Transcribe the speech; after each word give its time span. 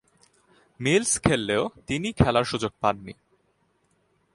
Mills 0.79 1.11
খেললেও 1.21 1.63
তিনি 1.87 2.09
খেলার 2.11 2.43
সুযোগ 2.43 2.71
পাননি। 2.81 3.13